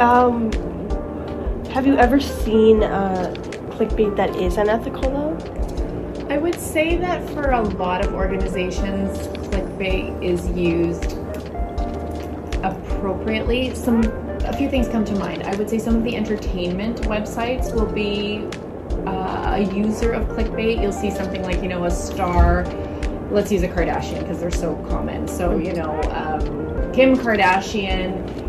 Um, 0.00 0.50
have 1.72 1.86
you 1.86 1.96
ever 1.96 2.20
seen 2.20 2.82
uh, 2.82 3.34
clickbait 3.76 4.16
that 4.16 4.36
is 4.36 4.56
unethical 4.56 5.10
though? 5.10 5.62
I 6.28 6.38
would 6.38 6.58
say 6.58 6.96
that 6.96 7.28
for 7.30 7.50
a 7.50 7.60
lot 7.60 8.04
of 8.04 8.14
organizations, 8.14 9.28
clickbait 9.48 10.22
is 10.22 10.48
used 10.50 11.18
appropriately. 12.64 13.74
Some 13.74 14.02
a 14.44 14.56
few 14.56 14.68
things 14.68 14.88
come 14.88 15.04
to 15.04 15.14
mind. 15.16 15.42
I 15.42 15.54
would 15.56 15.68
say 15.68 15.78
some 15.78 15.96
of 15.96 16.04
the 16.04 16.16
entertainment 16.16 17.02
websites 17.02 17.74
will 17.74 17.90
be 17.90 18.46
uh, 19.06 19.56
a 19.56 19.60
user 19.74 20.12
of 20.12 20.26
clickbait. 20.28 20.80
You'll 20.80 20.92
see 20.92 21.10
something 21.10 21.42
like 21.42 21.62
you 21.62 21.68
know 21.68 21.84
a 21.84 21.90
star. 21.90 22.64
Let's 23.30 23.52
use 23.52 23.62
a 23.62 23.68
Kardashian 23.68 24.20
because 24.20 24.40
they're 24.40 24.50
so 24.50 24.74
common. 24.88 25.28
So 25.28 25.56
you 25.58 25.74
know 25.74 26.00
um, 26.12 26.92
Kim 26.92 27.16
Kardashian 27.16 28.41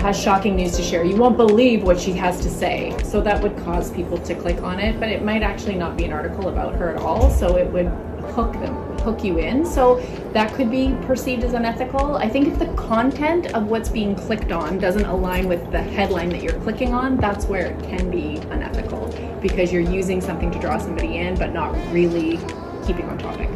has 0.00 0.20
shocking 0.20 0.56
news 0.56 0.76
to 0.76 0.82
share. 0.82 1.04
You 1.04 1.16
won't 1.16 1.36
believe 1.36 1.82
what 1.82 2.00
she 2.00 2.12
has 2.12 2.40
to 2.40 2.50
say. 2.50 2.96
So 3.04 3.20
that 3.20 3.42
would 3.42 3.56
cause 3.58 3.90
people 3.90 4.18
to 4.18 4.34
click 4.34 4.62
on 4.62 4.80
it, 4.80 4.98
but 5.00 5.08
it 5.08 5.24
might 5.24 5.42
actually 5.42 5.76
not 5.76 5.96
be 5.96 6.04
an 6.04 6.12
article 6.12 6.48
about 6.48 6.74
her 6.76 6.90
at 6.90 6.96
all. 7.00 7.30
So 7.30 7.56
it 7.56 7.70
would 7.72 7.86
hook 8.32 8.52
them, 8.54 8.74
hook 8.98 9.24
you 9.24 9.38
in. 9.38 9.64
So 9.64 10.00
that 10.32 10.52
could 10.54 10.70
be 10.70 10.94
perceived 11.02 11.44
as 11.44 11.54
unethical. 11.54 12.16
I 12.16 12.28
think 12.28 12.48
if 12.48 12.58
the 12.58 12.72
content 12.74 13.54
of 13.54 13.66
what's 13.66 13.88
being 13.88 14.14
clicked 14.14 14.52
on 14.52 14.78
doesn't 14.78 15.06
align 15.06 15.48
with 15.48 15.70
the 15.72 15.82
headline 15.82 16.28
that 16.30 16.42
you're 16.42 16.60
clicking 16.60 16.94
on, 16.94 17.16
that's 17.16 17.46
where 17.46 17.66
it 17.66 17.82
can 17.84 18.10
be 18.10 18.36
unethical 18.50 19.08
because 19.40 19.72
you're 19.72 19.82
using 19.82 20.20
something 20.20 20.50
to 20.50 20.58
draw 20.58 20.78
somebody 20.78 21.16
in, 21.16 21.36
but 21.36 21.52
not 21.52 21.74
really 21.92 22.38
keeping 22.86 23.08
on 23.08 23.18
topic. 23.18 23.48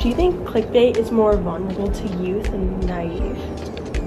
Do 0.00 0.08
you 0.08 0.14
think 0.14 0.46
clickbait 0.46 0.98
is 0.98 1.10
more 1.10 1.36
vulnerable 1.36 1.90
to 1.90 2.08
youth 2.22 2.48
and 2.48 2.86
naive? 2.86 3.33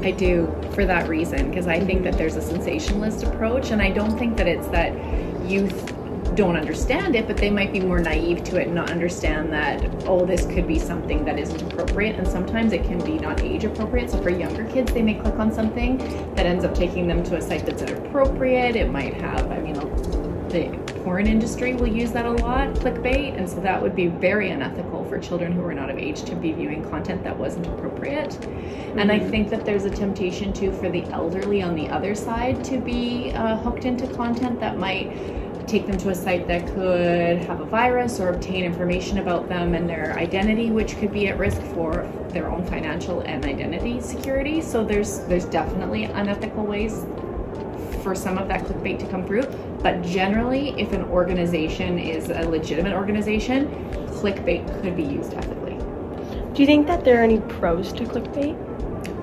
I 0.08 0.12
do 0.12 0.48
for 0.74 0.86
that 0.86 1.10
reason 1.10 1.50
because 1.50 1.68
I 1.68 1.80
think 1.80 2.04
that 2.04 2.18
there's 2.18 2.38
a 2.38 2.42
sensationalist 2.42 3.24
approach, 3.24 3.72
and 3.72 3.82
I 3.82 3.92
don't 3.92 4.18
think 4.18 4.38
that 4.38 4.48
it's 4.48 4.68
that 4.70 4.94
youth 5.46 5.94
don't 6.36 6.56
understand 6.56 7.16
it, 7.16 7.28
but 7.28 7.36
they 7.36 7.50
might 7.50 7.74
be 7.74 7.80
more 7.80 8.00
naive 8.00 8.44
to 8.44 8.62
it 8.62 8.68
and 8.68 8.76
not 8.76 8.92
understand 8.92 9.52
that, 9.52 9.84
oh, 10.06 10.24
this 10.24 10.46
could 10.46 10.68
be 10.68 10.78
something 10.78 11.26
that 11.26 11.40
isn't 11.40 11.62
appropriate. 11.64 12.16
And 12.16 12.28
sometimes 12.28 12.74
it 12.74 12.84
can 12.84 13.04
be 13.04 13.18
not 13.18 13.42
age 13.42 13.64
appropriate. 13.64 14.12
So 14.12 14.22
for 14.22 14.30
younger 14.30 14.64
kids, 14.66 14.94
they 14.94 15.02
may 15.02 15.16
click 15.16 15.40
on 15.40 15.52
something 15.52 15.98
that 16.36 16.46
ends 16.46 16.64
up 16.64 16.76
taking 16.76 17.08
them 17.08 17.24
to 17.24 17.38
a 17.38 17.42
site 17.42 17.66
that's 17.66 17.82
inappropriate. 17.82 18.76
It 18.76 18.92
might 18.92 19.16
have, 19.16 19.52
I 19.52 19.60
mean, 19.60 19.74
the 20.50 20.97
porn 21.08 21.26
industry 21.26 21.74
will 21.74 21.88
use 21.88 22.12
that 22.12 22.26
a 22.26 22.32
lot, 22.32 22.68
clickbait, 22.74 23.38
and 23.38 23.50
so 23.50 23.62
that 23.62 23.82
would 23.82 23.96
be 23.96 24.08
very 24.08 24.50
unethical 24.50 25.06
for 25.06 25.18
children 25.18 25.54
who 25.54 25.64
are 25.64 25.74
not 25.74 25.90
of 25.90 25.98
age 25.98 26.22
to 26.24 26.36
be 26.36 26.52
viewing 26.52 26.84
content 26.90 27.24
that 27.24 27.38
wasn't 27.38 27.66
appropriate. 27.66 28.32
Mm-hmm. 28.32 29.00
And 29.00 29.10
I 29.10 29.20
mm-hmm. 29.20 29.30
think 29.30 29.50
that 29.52 29.64
there's 29.64 29.86
a 29.86 29.90
temptation 29.90 30.52
too 30.52 30.74
for 30.74 30.90
the 30.90 31.06
elderly 31.06 31.62
on 31.62 31.76
the 31.76 31.88
other 31.88 32.14
side 32.14 32.62
to 32.66 32.78
be 32.78 33.32
uh, 33.32 33.56
hooked 33.56 33.86
into 33.86 34.06
content 34.16 34.60
that 34.60 34.78
might 34.78 35.66
take 35.66 35.88
them 35.88 35.98
to 35.98 36.10
a 36.10 36.16
site 36.16 36.46
that 36.50 36.68
could 36.74 37.38
have 37.38 37.62
a 37.62 37.66
virus 37.66 38.20
or 38.20 38.28
obtain 38.28 38.66
information 38.66 39.20
about 39.20 39.48
them 39.48 39.76
and 39.76 39.90
their 39.90 40.14
identity, 40.20 40.72
which 40.72 40.98
could 40.98 41.14
be 41.14 41.30
at 41.30 41.38
risk 41.38 41.62
for 41.74 42.06
their 42.32 42.52
own 42.52 42.66
financial 42.66 43.22
and 43.22 43.46
identity 43.46 44.02
security. 44.02 44.60
So 44.60 44.84
there's 44.84 45.20
there's 45.20 45.46
definitely 45.46 46.04
unethical 46.04 46.66
ways 46.66 47.06
for 48.08 48.16
some 48.16 48.38
of 48.38 48.48
that 48.48 48.64
clickbait 48.64 48.98
to 48.98 49.06
come 49.08 49.26
through. 49.28 49.44
But 49.84 50.02
generally, 50.02 50.70
if 50.80 50.94
an 50.94 51.04
organization 51.04 52.00
is 52.00 52.30
a 52.30 52.48
legitimate 52.48 52.94
organization, 52.94 53.68
clickbait 54.12 54.66
could 54.82 54.96
be 54.96 55.04
used 55.04 55.34
ethically. 55.34 55.78
Do 56.54 56.62
you 56.62 56.66
think 56.66 56.88
that 56.88 57.04
there 57.04 57.20
are 57.20 57.24
any 57.24 57.42
pros 57.42 57.92
to 57.94 58.06
clickbait? 58.06 58.56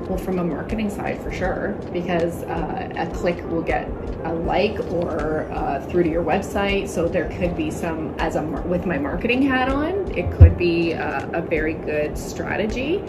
Well, 0.06 0.18
from 0.18 0.38
a 0.38 0.44
marketing 0.44 0.90
side, 0.90 1.18
for 1.22 1.32
sure, 1.32 1.78
because 1.94 2.42
uh, 2.42 2.92
a 2.94 3.06
click 3.14 3.42
will 3.48 3.62
get 3.62 3.88
a 4.24 4.34
like 4.34 4.78
or 4.92 5.50
uh, 5.50 5.80
through 5.86 6.02
to 6.02 6.10
your 6.10 6.22
website. 6.22 6.86
So 6.86 7.08
there 7.08 7.30
could 7.38 7.56
be 7.56 7.70
some, 7.70 8.14
as 8.18 8.36
a 8.36 8.42
with 8.42 8.84
my 8.84 8.98
marketing 8.98 9.40
hat 9.40 9.70
on, 9.70 10.12
it 10.12 10.30
could 10.36 10.58
be 10.58 10.92
a, 10.92 11.30
a 11.32 11.40
very 11.40 11.72
good 11.72 12.18
strategy. 12.18 13.02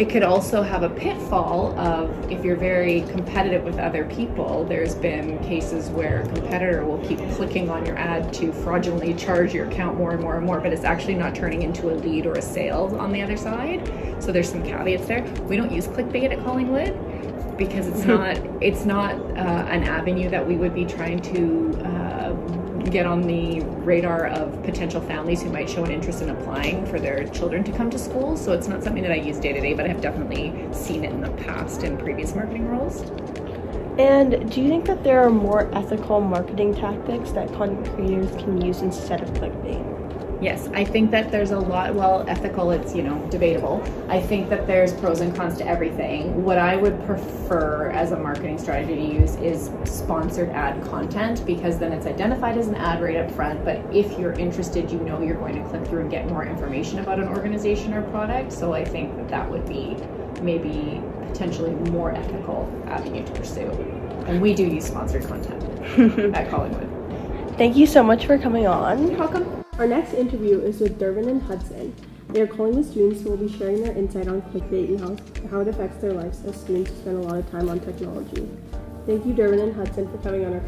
It 0.00 0.08
could 0.08 0.22
also 0.22 0.62
have 0.62 0.82
a 0.82 0.88
pitfall 0.88 1.78
of 1.78 2.30
if 2.30 2.42
you're 2.42 2.56
very 2.56 3.02
competitive 3.02 3.64
with 3.64 3.78
other 3.78 4.06
people, 4.06 4.64
there's 4.64 4.94
been 4.94 5.38
cases 5.40 5.90
where 5.90 6.22
a 6.22 6.28
competitor 6.28 6.86
will 6.86 7.06
keep 7.06 7.18
clicking 7.32 7.68
on 7.68 7.84
your 7.84 7.98
ad 7.98 8.32
to 8.32 8.50
fraudulently 8.50 9.12
charge 9.12 9.52
your 9.52 9.68
account 9.68 9.98
more 9.98 10.12
and 10.12 10.22
more 10.22 10.38
and 10.38 10.46
more, 10.46 10.58
but 10.58 10.72
it's 10.72 10.84
actually 10.84 11.16
not 11.16 11.34
turning 11.34 11.60
into 11.60 11.92
a 11.92 11.94
lead 11.96 12.24
or 12.24 12.32
a 12.32 12.40
sale 12.40 12.96
on 12.98 13.12
the 13.12 13.20
other 13.20 13.36
side. 13.36 13.86
So 14.22 14.32
there's 14.32 14.48
some 14.50 14.62
caveats 14.62 15.06
there. 15.06 15.22
We 15.42 15.58
don't 15.58 15.70
use 15.70 15.86
clickbait 15.86 16.32
at 16.32 16.42
Collingwood 16.44 17.58
because 17.58 17.86
it's 17.86 18.06
not 18.06 18.38
it's 18.62 18.86
not 18.86 19.16
uh, 19.16 19.66
an 19.68 19.84
avenue 19.84 20.30
that 20.30 20.48
we 20.48 20.56
would 20.56 20.74
be 20.74 20.86
trying 20.86 21.20
to 21.34 21.78
uh, 21.84 22.59
get 22.84 23.06
on 23.06 23.22
the 23.22 23.60
radar 23.60 24.26
of 24.26 24.62
potential 24.62 25.00
families 25.00 25.42
who 25.42 25.50
might 25.50 25.68
show 25.68 25.84
an 25.84 25.90
interest 25.90 26.22
in 26.22 26.30
applying 26.30 26.86
for 26.86 26.98
their 26.98 27.26
children 27.28 27.62
to 27.64 27.72
come 27.72 27.90
to 27.90 27.98
school. 27.98 28.36
So 28.36 28.52
it's 28.52 28.68
not 28.68 28.82
something 28.82 29.02
that 29.02 29.12
I 29.12 29.16
use 29.16 29.38
day 29.38 29.52
to 29.52 29.60
day, 29.60 29.74
but 29.74 29.84
I 29.84 29.88
have 29.88 30.00
definitely 30.00 30.52
seen 30.72 31.04
it 31.04 31.12
in 31.12 31.20
the 31.20 31.30
past 31.42 31.82
in 31.82 31.96
previous 31.98 32.34
marketing 32.34 32.68
roles. 32.68 33.02
And 33.98 34.50
do 34.50 34.62
you 34.62 34.68
think 34.68 34.86
that 34.86 35.04
there 35.04 35.20
are 35.20 35.30
more 35.30 35.68
ethical 35.74 36.20
marketing 36.20 36.74
tactics 36.74 37.32
that 37.32 37.52
content 37.52 37.86
creators 37.94 38.30
can 38.42 38.60
use 38.60 38.80
instead 38.80 39.22
of 39.22 39.28
clickbait? 39.34 39.99
Yes, 40.40 40.68
I 40.72 40.84
think 40.84 41.10
that 41.10 41.30
there's 41.30 41.50
a 41.50 41.58
lot, 41.58 41.94
well, 41.94 42.24
ethical, 42.26 42.70
it's, 42.70 42.94
you 42.94 43.02
know, 43.02 43.18
debatable. 43.30 43.84
I 44.08 44.22
think 44.22 44.48
that 44.48 44.66
there's 44.66 44.94
pros 44.94 45.20
and 45.20 45.36
cons 45.36 45.58
to 45.58 45.66
everything. 45.66 46.42
What 46.42 46.56
I 46.56 46.76
would 46.76 47.04
prefer 47.04 47.90
as 47.90 48.12
a 48.12 48.18
marketing 48.18 48.56
strategy 48.58 48.94
to 48.94 49.20
use 49.20 49.34
is 49.36 49.70
sponsored 49.84 50.48
ad 50.50 50.82
content 50.84 51.44
because 51.44 51.78
then 51.78 51.92
it's 51.92 52.06
identified 52.06 52.56
as 52.56 52.68
an 52.68 52.74
ad 52.76 53.02
right 53.02 53.16
up 53.16 53.30
front. 53.30 53.66
But 53.66 53.84
if 53.94 54.18
you're 54.18 54.32
interested, 54.32 54.90
you 54.90 54.98
know 55.00 55.20
you're 55.20 55.36
going 55.36 55.62
to 55.62 55.68
click 55.68 55.86
through 55.86 56.00
and 56.00 56.10
get 56.10 56.26
more 56.26 56.46
information 56.46 57.00
about 57.00 57.18
an 57.18 57.28
organization 57.28 57.92
or 57.92 58.02
product. 58.10 58.50
So 58.50 58.72
I 58.72 58.82
think 58.82 59.14
that 59.16 59.28
that 59.28 59.50
would 59.50 59.68
be 59.68 59.94
maybe 60.40 61.02
potentially 61.28 61.72
more 61.90 62.12
ethical 62.12 62.66
avenue 62.86 63.26
to 63.26 63.32
pursue. 63.32 63.70
And 64.26 64.40
we 64.40 64.54
do 64.54 64.66
use 64.66 64.86
sponsored 64.86 65.26
content 65.26 66.34
at 66.34 66.48
Collingwood. 66.48 66.88
Thank 67.58 67.76
you 67.76 67.86
so 67.86 68.02
much 68.02 68.24
for 68.24 68.38
coming 68.38 68.66
on. 68.66 69.06
You're 69.06 69.18
welcome. 69.18 69.59
Our 69.78 69.86
next 69.86 70.12
interview 70.12 70.60
is 70.60 70.80
with 70.80 70.98
Durban 70.98 71.28
and 71.28 71.42
Hudson. 71.42 71.94
They 72.28 72.42
are 72.42 72.46
calling 72.46 72.76
the 72.76 72.84
students 72.84 73.22
who 73.22 73.30
will 73.30 73.36
be 73.38 73.50
sharing 73.50 73.82
their 73.82 73.96
insight 73.96 74.28
on 74.28 74.42
clickbait 74.42 74.88
and 74.88 75.00
how, 75.00 75.48
how 75.50 75.60
it 75.60 75.68
affects 75.68 76.00
their 76.02 76.12
lives 76.12 76.44
as 76.44 76.60
students 76.60 76.90
who 76.90 76.96
spend 76.98 77.16
a 77.16 77.20
lot 77.20 77.38
of 77.38 77.50
time 77.50 77.68
on 77.68 77.80
technology. 77.80 78.48
Thank 79.06 79.24
you, 79.24 79.32
Durban 79.32 79.58
and 79.58 79.74
Hudson, 79.74 80.10
for 80.10 80.18
coming 80.18 80.44
on 80.44 80.52
our 80.52 80.60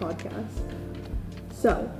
podcast. 0.00 0.62
So, 1.52 1.90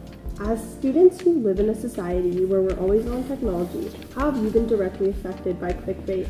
as 0.40 0.60
students 0.74 1.20
who 1.20 1.34
live 1.34 1.60
in 1.60 1.68
a 1.68 1.74
society 1.74 2.44
where 2.44 2.62
we're 2.62 2.78
always 2.78 3.06
on 3.06 3.28
technology, 3.28 3.92
how 4.14 4.30
have 4.30 4.42
you 4.42 4.50
been 4.50 4.66
directly 4.66 5.10
affected 5.10 5.60
by 5.60 5.72
clickbait? 5.72 6.28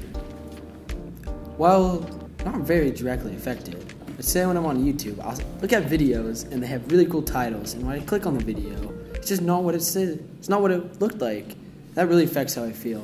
Well, 1.56 2.00
not 2.44 2.56
very 2.56 2.90
directly 2.90 3.34
affected. 3.34 3.94
But 4.16 4.24
say 4.24 4.44
when 4.46 4.56
I'm 4.56 4.66
on 4.66 4.84
YouTube, 4.84 5.20
I'll 5.20 5.38
look 5.60 5.72
at 5.72 5.84
videos 5.84 6.50
and 6.52 6.62
they 6.62 6.66
have 6.66 6.90
really 6.90 7.06
cool 7.06 7.22
titles, 7.22 7.74
and 7.74 7.86
when 7.86 8.00
I 8.00 8.04
click 8.04 8.26
on 8.26 8.36
the 8.36 8.44
video, 8.44 8.93
it's 9.24 9.30
just 9.30 9.40
not 9.40 9.62
what 9.62 9.74
it 9.74 9.80
said. 9.80 10.22
It's 10.38 10.50
not 10.50 10.60
what 10.60 10.70
it 10.70 11.00
looked 11.00 11.18
like. 11.18 11.56
That 11.94 12.08
really 12.08 12.24
affects 12.24 12.54
how 12.54 12.64
I 12.64 12.72
feel. 12.72 13.02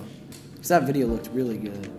Because 0.52 0.68
that 0.68 0.82
video 0.82 1.06
looked 1.06 1.30
really 1.32 1.56
good. 1.56 1.90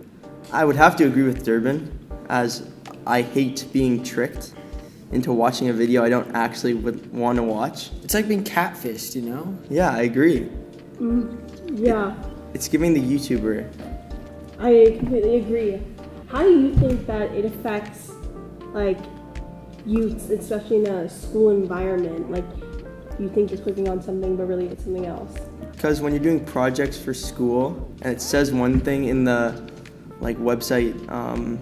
I 0.52 0.64
would 0.64 0.76
have 0.76 0.94
to 0.98 1.06
agree 1.08 1.24
with 1.24 1.42
Durban, 1.42 1.90
as 2.28 2.64
I 3.04 3.22
hate 3.22 3.66
being 3.72 4.04
tricked 4.04 4.54
into 5.10 5.32
watching 5.32 5.70
a 5.70 5.72
video 5.72 6.04
I 6.04 6.08
don't 6.08 6.32
actually 6.36 6.74
would 6.74 7.12
want 7.12 7.34
to 7.38 7.42
watch. 7.42 7.90
It's 8.04 8.14
like 8.14 8.28
being 8.28 8.44
catfished, 8.44 9.16
you 9.16 9.22
know? 9.22 9.58
Yeah, 9.68 9.90
I 9.90 10.02
agree. 10.02 10.48
Mm, 11.00 11.80
yeah. 11.84 12.14
It's 12.54 12.68
giving 12.68 12.94
the 12.94 13.00
YouTuber. 13.00 13.72
I 14.60 14.98
completely 15.00 15.38
agree. 15.38 15.82
How 16.28 16.42
do 16.44 16.60
you 16.60 16.76
think 16.76 17.08
that 17.08 17.32
it 17.32 17.44
affects, 17.44 18.12
like, 18.72 18.98
youths, 19.84 20.30
especially 20.30 20.76
in 20.76 20.86
a 20.86 21.08
school 21.08 21.50
environment? 21.50 22.30
Like, 22.30 22.44
you 23.18 23.28
think 23.28 23.50
you're 23.50 23.60
clicking 23.60 23.88
on 23.88 24.02
something, 24.02 24.36
but 24.36 24.46
really 24.46 24.66
it's 24.66 24.84
something 24.84 25.06
else. 25.06 25.38
Because 25.72 26.00
when 26.00 26.12
you're 26.12 26.22
doing 26.22 26.44
projects 26.44 26.98
for 26.98 27.14
school 27.14 27.90
and 28.02 28.12
it 28.12 28.20
says 28.20 28.52
one 28.52 28.80
thing 28.80 29.04
in 29.04 29.24
the 29.24 29.70
like 30.20 30.38
website 30.38 31.10
um, 31.10 31.58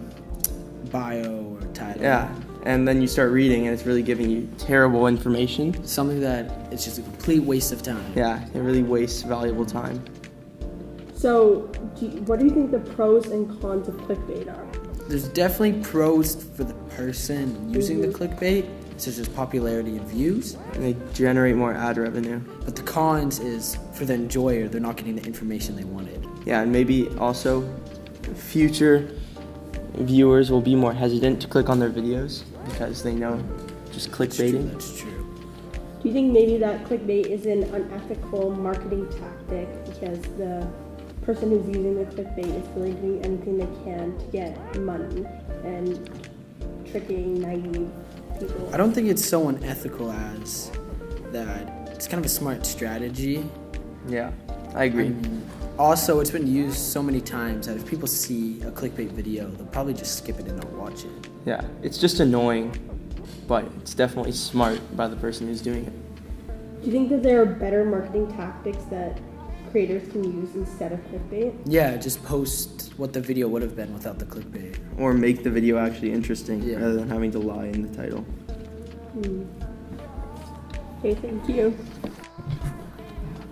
bio 0.91 1.57
or 1.57 1.61
title, 1.73 2.03
yeah, 2.03 2.35
and 2.65 2.87
then 2.87 3.01
you 3.01 3.07
start 3.07 3.33
reading 3.33 3.67
and 3.67 3.75
it's 3.75 3.87
really 3.87 4.03
giving 4.03 4.31
you 4.31 4.49
terrible 4.59 5.07
information. 5.07 5.85
Something 5.85 6.21
that 6.21 6.51
it's 6.73 6.85
just 6.85 6.99
a 6.99 7.03
complete 7.03 7.43
waste 7.43 7.73
of 7.73 7.83
time. 7.83 8.13
Yeah, 8.15 8.45
it 8.55 8.59
really 8.61 8.83
wastes 8.83 9.23
valuable 9.23 9.65
time. 9.65 10.05
So, 11.15 11.71
do 11.99 12.07
you, 12.07 12.23
what 12.23 12.39
do 12.39 12.47
you 12.47 12.51
think 12.51 12.71
the 12.71 12.81
pros 12.81 13.27
and 13.27 13.61
cons 13.61 13.89
of 13.89 13.95
clickbait 13.97 14.49
are? 14.49 14.67
There's 15.07 15.29
definitely 15.29 15.83
pros 15.83 16.35
for 16.35 16.65
the 16.65 16.75
person 16.97 17.71
using 17.71 18.01
mm-hmm. 18.01 18.13
the 18.13 18.29
clickbait 18.29 18.80
such 19.01 19.19
as 19.19 19.29
popularity 19.29 19.97
and 19.97 20.07
views. 20.07 20.57
And 20.75 20.83
they 20.83 20.97
generate 21.15 21.57
more 21.57 21.75
ad 21.75 21.97
revenue. 21.97 22.41
But 22.65 22.77
the 22.77 22.83
cons 22.83 23.39
is 23.39 23.79
for 23.95 24.05
the 24.05 24.15
enjoyer, 24.15 24.69
they're 24.69 24.81
not 24.81 24.97
getting 24.97 25.17
the 25.17 25.25
information 25.25 25.77
they 25.77 25.85
wanted. 25.85 26.27
Yeah, 26.47 26.63
and 26.63 26.71
maybe 26.71 27.09
also 27.19 27.69
future 28.35 29.11
viewers 29.95 30.51
will 30.51 30.61
be 30.61 30.75
more 30.75 30.93
hesitant 30.93 31.41
to 31.43 31.49
click 31.49 31.69
on 31.69 31.79
their 31.79 31.91
videos 31.91 32.45
because 32.67 33.03
they 33.03 33.13
know 33.13 33.43
just 33.93 34.11
clickbaiting. 34.11 34.71
That's 34.71 34.99
true. 34.99 35.11
That's 35.11 35.17
true. 35.17 35.21
Do 36.03 36.09
you 36.09 36.15
think 36.15 36.33
maybe 36.33 36.57
that 36.59 36.85
clickbait 36.85 37.27
is 37.27 37.45
an 37.45 37.65
unethical 37.75 38.51
marketing 38.53 39.07
tactic 39.11 39.69
because 39.85 40.21
the 40.39 40.67
person 41.23 41.51
who's 41.51 41.67
using 41.67 41.97
the 41.97 42.05
clickbait 42.05 42.47
is 42.47 42.67
really 42.75 42.95
doing 42.95 43.23
anything 43.23 43.59
they 43.59 43.85
can 43.85 44.17
to 44.19 44.25
get 44.27 44.81
money 44.81 45.27
and 45.65 46.09
tricking 46.91 47.41
naive 47.41 47.91
people. 48.49 48.75
I 48.75 48.77
don't 48.77 48.93
think 48.93 49.09
it's 49.09 49.25
so 49.25 49.49
unethical 49.49 50.11
as 50.11 50.71
that. 51.33 51.89
It's 51.91 52.09
kind 52.09 52.19
of 52.19 52.27
a 52.27 52.31
smart 52.31 52.65
strategy. 52.65 53.45
Yeah, 54.09 54.33
I 54.75 54.85
agree. 54.85 55.07
I 55.07 55.09
mean, 55.11 55.47
also, 55.79 56.21
it's 56.21 56.31
been 56.31 56.47
used 56.47 56.79
so 56.79 57.03
many 57.03 57.21
times 57.21 57.67
that 57.67 57.77
if 57.77 57.87
people 57.87 58.09
see 58.09 58.61
a 58.63 58.71
clickbait 58.71 59.13
video, 59.13 59.49
they'll 59.49 59.67
probably 59.67 59.95
just 59.95 60.19
skip 60.19 60.39
it 60.39 60.47
and 60.47 60.57
not 60.57 60.71
watch 60.73 61.05
it. 61.05 61.29
Yeah, 61.45 61.63
it's 61.83 61.99
just 61.99 62.21
annoying, 62.21 62.75
but 63.47 63.65
it's 63.81 63.95
definitely 63.95 64.33
smart 64.33 64.81
by 64.97 65.09
the 65.09 65.17
person 65.17 65.47
who's 65.47 65.61
doing 65.61 65.87
it. 65.87 66.83
Do 66.83 66.87
you 66.87 66.93
think 66.93 67.11
that 67.11 67.23
there 67.23 67.43
are 67.43 67.47
better 67.47 67.85
marketing 67.85 68.31
tactics 68.33 68.83
that 68.85 69.21
creators 69.71 70.11
can 70.11 70.25
use 70.25 70.55
instead 70.55 70.93
of 70.93 71.01
clickbait? 71.09 71.55
Yeah, 71.67 71.97
just 71.97 72.23
post 72.25 72.80
what 73.01 73.15
the 73.15 73.21
video 73.21 73.49
would 73.49 73.63
have 73.63 73.75
been 73.75 73.93
without 73.95 74.19
the 74.19 74.27
clickbait. 74.27 74.79
Or 74.99 75.15
make 75.15 75.43
the 75.43 75.51
video 75.51 75.79
actually 75.79 76.13
interesting 76.13 76.63
yeah. 76.63 76.77
rather 76.77 76.97
than 76.97 77.09
having 77.09 77.31
to 77.33 77.39
lie 77.39 77.65
in 77.65 77.91
the 77.91 77.97
title. 77.97 78.21
Hmm. 79.15 79.45
Okay, 80.99 81.15
thank 81.15 81.49
you. 81.49 81.77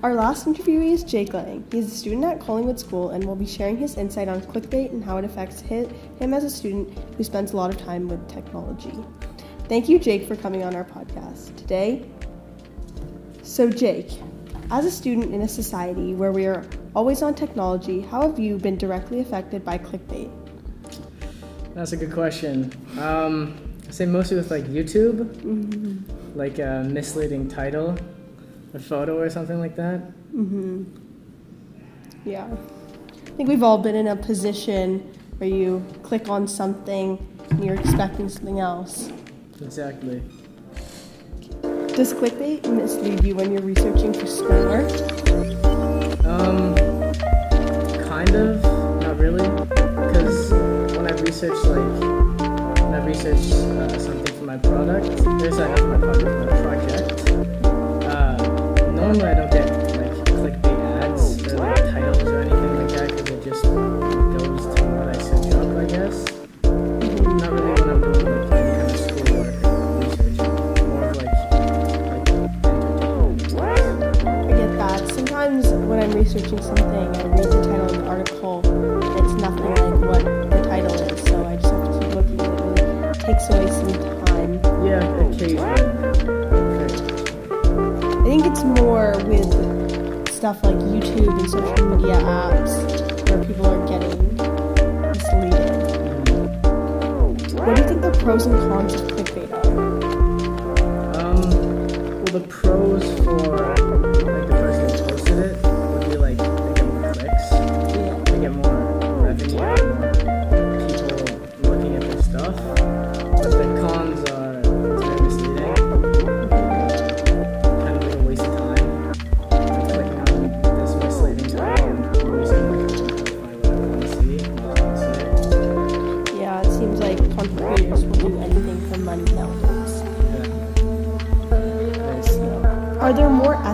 Our 0.03 0.15
last 0.15 0.45
interviewee 0.45 0.93
is 0.93 1.03
Jake 1.03 1.33
Lang. 1.33 1.65
He's 1.73 1.87
a 1.87 1.97
student 1.97 2.25
at 2.25 2.41
Collingwood 2.41 2.79
School 2.79 3.11
and 3.11 3.25
will 3.25 3.35
be 3.35 3.47
sharing 3.47 3.79
his 3.79 3.97
insight 3.97 4.29
on 4.29 4.43
clickbait 4.43 4.93
and 4.93 5.03
how 5.03 5.17
it 5.17 5.25
affects 5.25 5.61
him 5.61 6.35
as 6.35 6.45
a 6.45 6.51
student 6.51 6.97
who 7.17 7.25
spends 7.25 7.53
a 7.53 7.57
lot 7.57 7.75
of 7.75 7.81
time 7.81 8.07
with 8.07 8.29
technology. 8.29 8.93
Thank 9.67 9.89
you, 9.89 9.99
Jake, 9.99 10.29
for 10.29 10.37
coming 10.37 10.63
on 10.63 10.77
our 10.77 10.85
podcast 10.85 11.57
today. 11.57 12.07
So, 13.43 13.71
Jake, 13.71 14.11
as 14.71 14.85
a 14.85 14.91
student 14.91 15.35
in 15.35 15.41
a 15.41 15.49
society 15.49 16.15
where 16.15 16.33
we 16.33 16.45
are 16.45 16.63
always 16.99 17.23
on 17.23 17.33
technology, 17.33 18.01
how 18.01 18.23
have 18.23 18.41
you 18.41 18.59
been 18.59 18.77
directly 18.77 19.21
affected 19.21 19.65
by 19.65 19.79
clickbait? 19.79 20.29
That's 21.73 21.93
a 21.93 21.97
good 21.97 22.13
question. 22.13 22.73
Um, 22.99 23.57
I 23.87 23.93
say 23.93 24.05
mostly 24.05 24.37
with 24.37 24.51
like 24.51 24.65
YouTube, 24.65 25.19
mm-hmm. 25.37 26.37
like 26.37 26.59
a 26.59 26.85
misleading 26.91 27.47
title, 27.47 27.97
a 28.75 28.81
photo 28.81 29.17
or 29.17 29.31
something 29.31 29.61
like 29.61 29.77
that. 29.77 30.01
Mm-hmm. 30.35 30.83
Yeah. 32.25 32.49
I 32.49 33.31
think 33.37 33.49
we've 33.49 33.63
all 33.63 33.79
been 33.79 33.95
in 33.95 34.09
a 34.09 34.17
position 34.17 34.99
where 35.39 35.49
you 35.49 35.85
click 36.03 36.29
on 36.29 36.49
something 36.49 37.25
and 37.51 37.65
you're 37.65 37.77
expecting 37.77 38.29
something 38.29 38.59
else. 38.59 39.13
Exactly. 39.63 40.21
Does 41.95 42.13
clickbait 42.13 42.69
mislead 42.69 43.23
you 43.23 43.37
when 43.37 43.53
you're 43.53 43.63
researching 43.63 44.13
for 44.13 44.27
schoolwork? 44.27 44.91
Um, 46.29 46.78
not 48.45 49.19
really, 49.19 49.49
because 49.69 50.53
when 50.97 51.07
I 51.07 51.13
research 51.23 51.65
like 51.65 52.01
when 52.83 52.95
I 52.95 53.05
research 53.05 53.53
uh, 53.53 53.99
something 53.99 54.35
for 54.37 54.45
my 54.45 54.59
product, 54.59 55.09
not 55.59 55.79
for 55.79 55.87
my 55.89 55.99
my 56.47 56.63
project. 56.63 57.31
Uh, 58.05 58.37
normally 58.93 59.25
I 59.25 59.35
don't 59.35 59.51
get 59.51 59.68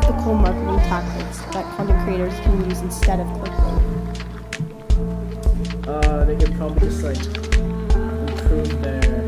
ethical 0.05 0.35
marketing 0.35 0.79
tactics 0.81 1.39
that 1.55 1.65
content 1.77 1.99
creators 2.05 2.39
can 2.41 2.69
use 2.69 2.83
instead 2.83 3.21
of 3.21 3.27
clickbait? 3.29 3.81
Uh, 5.89 6.25
they 6.27 6.37
could 6.37 6.55
probably 6.57 6.89
just 6.89 7.03
like 7.03 7.17
improve 7.97 8.83
their 8.83 9.24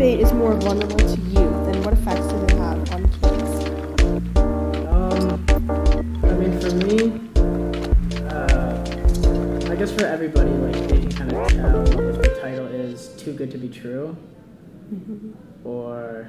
is 0.00 0.32
more 0.32 0.54
vulnerable 0.54 0.96
to 0.96 1.20
youth, 1.20 1.68
and 1.68 1.84
what 1.84 1.92
effects 1.92 2.26
does 2.26 2.42
it 2.44 2.50
have 2.52 2.92
on 2.92 3.06
kids? 3.20 3.64
Um, 4.88 5.44
I 6.24 6.32
mean, 6.34 6.58
for 6.58 6.70
me, 6.74 7.20
uh, 8.28 9.70
I 9.70 9.76
guess 9.76 9.92
for 9.92 10.06
everybody, 10.06 10.50
like 10.50 10.88
they 10.88 11.00
can 11.00 11.12
kind 11.12 11.32
of 11.32 11.48
tell 11.48 11.82
if 12.10 12.22
the 12.22 12.38
title 12.40 12.66
is 12.66 13.08
too 13.18 13.34
good 13.34 13.50
to 13.50 13.58
be 13.58 13.68
true, 13.68 14.16
or 15.64 16.28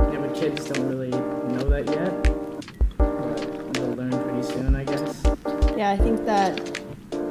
you 0.00 0.06
know, 0.12 0.20
but 0.20 0.34
kids 0.34 0.64
don't 0.66 0.88
really 0.88 1.10
know 1.10 1.68
that 1.68 1.86
yet. 1.86 2.22
But 2.98 3.72
They'll 3.74 3.94
learn 3.94 4.10
pretty 4.10 4.42
soon, 4.42 4.76
I 4.76 4.84
guess. 4.84 5.22
Yeah, 5.76 5.90
I 5.90 5.96
think 5.96 6.24
that 6.24 6.56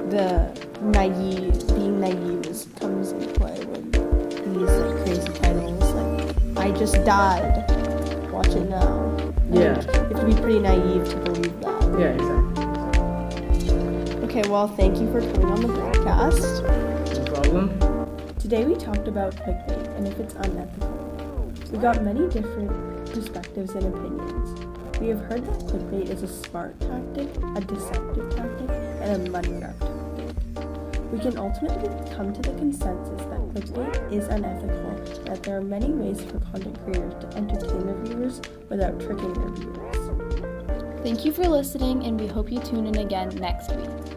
the 0.10 0.52
naive, 0.82 1.68
being 1.70 2.00
naive 2.02 2.46
is, 2.46 2.68
comes 2.80 3.12
into 3.14 3.28
play 3.40 3.64
with 3.66 3.92
these 3.94 4.72
like 4.72 5.04
crazy 5.06 5.37
"I 6.68 6.72
just 6.72 6.96
died, 7.06 7.64
watch 8.30 8.50
it 8.50 8.70
now." 8.70 8.94
Yeah. 9.50 9.60
you 9.60 9.66
have 9.70 10.10
to 10.20 10.26
be 10.26 10.34
pretty 10.34 10.60
naive 10.60 11.08
to 11.08 11.16
believe 11.16 11.62
that. 11.62 11.82
Yeah, 11.98 12.12
exactly. 12.20 12.66
Okay, 14.26 14.44
well, 14.50 14.68
thank 14.68 15.00
you 15.00 15.10
for 15.10 15.22
coming 15.22 15.46
on 15.46 15.62
the 15.62 15.70
podcast. 15.70 16.44
No 17.16 17.24
problem. 17.34 17.64
Today 18.38 18.66
we 18.66 18.76
talked 18.76 19.08
about 19.08 19.34
clickbait 19.38 19.96
and 19.96 20.10
if 20.10 20.20
it's 20.20 20.34
unethical. 20.34 21.54
We 21.72 21.78
got 21.78 22.04
many 22.04 22.28
different 22.28 22.72
perspectives 23.14 23.72
and 23.72 23.86
opinions. 23.86 25.00
We 25.00 25.08
have 25.08 25.22
heard 25.22 25.46
that 25.46 25.60
clickbait 25.70 26.10
is 26.10 26.24
a 26.24 26.28
smart 26.28 26.78
tactic, 26.82 27.30
a 27.56 27.62
deceptive 27.62 28.36
tactic, 28.36 28.70
and 29.02 29.26
a 29.26 29.32
money 29.32 29.58
grab 29.60 29.80
tactic. 29.80 31.14
We 31.14 31.20
can 31.20 31.38
ultimately 31.38 31.88
come 32.14 32.34
to 32.34 32.42
the 32.42 32.52
consensus 32.58 33.22
that 33.32 33.37
clickbait 33.62 34.12
is 34.12 34.28
unethical 34.28 35.24
that 35.26 35.44
there 35.44 35.58
are 35.58 35.62
many 35.62 35.92
ways 35.92 36.22
for 36.22 36.40
content 36.52 36.78
creators 36.84 37.14
to 37.22 37.38
entertain 37.38 37.86
their 37.86 37.96
viewers 38.04 38.42
without 38.70 39.00
tricking 39.00 39.34
their 39.34 39.50
viewers. 39.50 41.02
Thank 41.04 41.26
you 41.26 41.32
for 41.32 41.48
listening, 41.48 42.06
and 42.06 42.20
we 42.20 42.28
hope 42.28 42.52
you 42.52 42.60
tune 42.60 42.88
in 42.88 42.98
again 42.98 43.30
next 43.36 43.76
week. 43.76 44.17